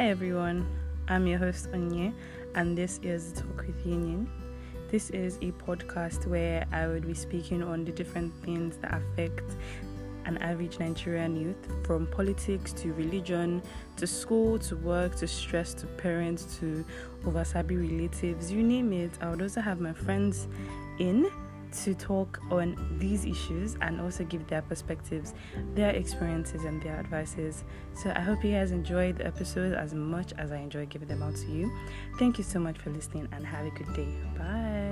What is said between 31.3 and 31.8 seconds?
to you.